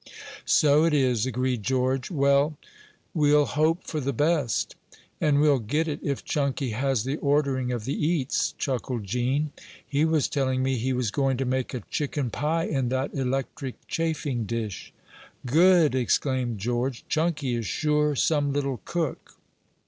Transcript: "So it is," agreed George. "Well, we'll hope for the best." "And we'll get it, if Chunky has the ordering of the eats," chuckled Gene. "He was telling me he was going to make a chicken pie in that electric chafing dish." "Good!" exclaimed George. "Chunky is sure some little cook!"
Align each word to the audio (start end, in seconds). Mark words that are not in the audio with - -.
"So 0.47 0.83
it 0.85 0.95
is," 0.95 1.27
agreed 1.27 1.61
George. 1.61 2.09
"Well, 2.09 2.57
we'll 3.13 3.45
hope 3.45 3.83
for 3.83 3.99
the 3.99 4.11
best." 4.11 4.75
"And 5.21 5.39
we'll 5.39 5.59
get 5.59 5.87
it, 5.87 5.99
if 6.01 6.25
Chunky 6.25 6.71
has 6.71 7.03
the 7.03 7.17
ordering 7.17 7.71
of 7.71 7.85
the 7.85 7.93
eats," 8.03 8.53
chuckled 8.57 9.03
Gene. 9.03 9.51
"He 9.85 10.03
was 10.03 10.27
telling 10.27 10.63
me 10.63 10.77
he 10.79 10.91
was 10.91 11.11
going 11.11 11.37
to 11.37 11.45
make 11.45 11.75
a 11.75 11.81
chicken 11.91 12.31
pie 12.31 12.63
in 12.65 12.89
that 12.89 13.13
electric 13.13 13.75
chafing 13.87 14.45
dish." 14.45 14.91
"Good!" 15.45 15.93
exclaimed 15.93 16.57
George. 16.57 17.05
"Chunky 17.07 17.53
is 17.53 17.67
sure 17.67 18.15
some 18.15 18.51
little 18.51 18.81
cook!" 18.85 19.37